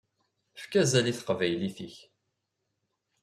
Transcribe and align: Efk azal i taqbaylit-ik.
Efk 0.57 0.73
azal 0.81 1.05
i 1.11 1.13
taqbaylit-ik. 1.17 1.95